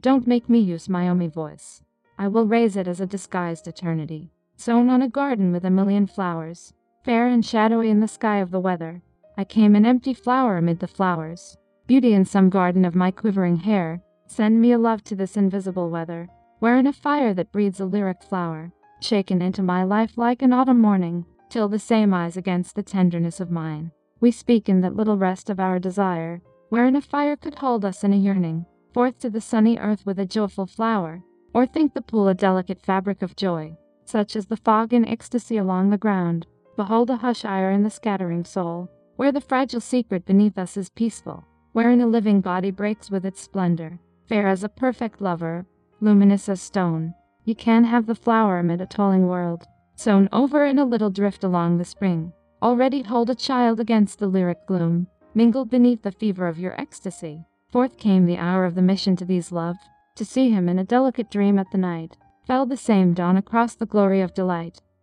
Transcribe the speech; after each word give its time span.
Don't 0.00 0.28
make 0.28 0.48
me 0.48 0.60
use 0.60 0.88
my 0.88 1.08
omi 1.08 1.26
voice. 1.26 1.82
I 2.18 2.28
will 2.28 2.46
raise 2.46 2.76
it 2.76 2.86
as 2.86 3.00
a 3.00 3.06
disguised 3.06 3.66
eternity, 3.66 4.30
sown 4.54 4.90
on 4.90 5.02
a 5.02 5.08
garden 5.08 5.50
with 5.50 5.64
a 5.64 5.70
million 5.70 6.06
flowers, 6.06 6.72
fair 7.04 7.26
and 7.26 7.44
shadowy 7.44 7.90
in 7.90 7.98
the 7.98 8.06
sky 8.06 8.36
of 8.36 8.52
the 8.52 8.60
weather. 8.60 9.02
I 9.36 9.42
came 9.42 9.74
an 9.74 9.84
empty 9.84 10.14
flower 10.14 10.56
amid 10.56 10.78
the 10.78 10.86
flowers. 10.86 11.56
Beauty 11.88 12.12
in 12.12 12.24
some 12.24 12.48
garden 12.48 12.84
of 12.84 12.94
my 12.94 13.10
quivering 13.10 13.56
hair, 13.56 14.00
send 14.28 14.60
me 14.60 14.70
a 14.70 14.78
love 14.78 15.02
to 15.02 15.16
this 15.16 15.36
invisible 15.36 15.90
weather, 15.90 16.28
wherein 16.60 16.86
a 16.86 16.92
fire 16.92 17.34
that 17.34 17.50
breathes 17.50 17.80
a 17.80 17.84
lyric 17.84 18.22
flower, 18.22 18.70
shaken 19.00 19.42
into 19.42 19.64
my 19.64 19.82
life 19.82 20.16
like 20.16 20.42
an 20.42 20.52
autumn 20.52 20.80
morning, 20.80 21.24
till 21.50 21.68
the 21.68 21.78
same 21.80 22.14
eyes 22.14 22.36
against 22.36 22.76
the 22.76 22.84
tenderness 22.84 23.40
of 23.40 23.50
mine. 23.50 23.90
We 24.20 24.30
speak 24.30 24.68
in 24.68 24.80
that 24.82 24.94
little 24.94 25.18
rest 25.18 25.50
of 25.50 25.58
our 25.58 25.80
desire, 25.80 26.40
wherein 26.68 26.94
a 26.94 27.00
fire 27.00 27.34
could 27.34 27.56
hold 27.56 27.84
us 27.84 28.04
in 28.04 28.12
a 28.12 28.16
yearning, 28.16 28.64
forth 28.98 29.20
to 29.20 29.30
the 29.30 29.40
sunny 29.40 29.78
earth 29.78 30.04
with 30.04 30.18
a 30.18 30.26
joyful 30.26 30.66
flower, 30.66 31.22
or 31.54 31.64
think 31.64 31.94
the 31.94 32.02
pool 32.02 32.26
a 32.26 32.34
delicate 32.34 32.82
fabric 32.82 33.22
of 33.22 33.36
joy, 33.36 33.72
such 34.04 34.34
as 34.34 34.46
the 34.46 34.56
fog 34.56 34.92
in 34.92 35.06
ecstasy 35.06 35.56
along 35.56 35.88
the 35.88 35.96
ground. 35.96 36.44
Behold 36.74 37.08
a 37.08 37.16
hush 37.16 37.44
ire 37.44 37.70
in 37.70 37.84
the 37.84 37.90
scattering 37.90 38.42
soul, 38.42 38.88
where 39.14 39.30
the 39.30 39.40
fragile 39.40 39.80
secret 39.80 40.26
beneath 40.26 40.58
us 40.58 40.76
is 40.76 40.90
peaceful, 40.90 41.44
wherein 41.74 42.00
a 42.00 42.08
living 42.08 42.40
body 42.40 42.72
breaks 42.72 43.08
with 43.08 43.24
its 43.24 43.40
splendor, 43.40 44.00
fair 44.26 44.48
as 44.48 44.64
a 44.64 44.68
perfect 44.68 45.20
lover, 45.20 45.64
luminous 46.00 46.48
as 46.48 46.60
stone. 46.60 47.14
Ye 47.44 47.54
can 47.54 47.84
have 47.84 48.04
the 48.04 48.16
flower 48.16 48.58
amid 48.58 48.80
a 48.80 48.86
tolling 48.86 49.28
world, 49.28 49.64
sown 49.94 50.28
over 50.32 50.64
in 50.64 50.80
a 50.80 50.84
little 50.84 51.10
drift 51.10 51.44
along 51.44 51.78
the 51.78 51.84
spring. 51.84 52.32
Already 52.60 53.02
hold 53.02 53.30
a 53.30 53.36
child 53.36 53.78
against 53.78 54.18
the 54.18 54.26
lyric 54.26 54.66
gloom, 54.66 55.06
mingled 55.34 55.70
beneath 55.70 56.02
the 56.02 56.10
fever 56.10 56.48
of 56.48 56.58
your 56.58 56.74
ecstasy. 56.80 57.44
Forth 57.70 57.98
came 57.98 58.24
the 58.24 58.38
hour 58.38 58.64
of 58.64 58.74
the 58.74 58.82
mission 58.82 59.14
to 59.16 59.26
these 59.26 59.52
love, 59.52 59.76
to 60.14 60.24
see 60.24 60.50
him 60.50 60.68
in 60.68 60.78
a 60.78 60.84
delicate 60.84 61.30
dream 61.30 61.58
at 61.58 61.70
the 61.70 61.78
night. 61.78 62.16
Fell 62.46 62.64
the 62.64 62.78
same 62.78 63.12
dawn 63.12 63.36
across 63.36 63.74
the 63.74 63.84
glory 63.84 64.22
of 64.22 64.32
delight, 64.32 64.80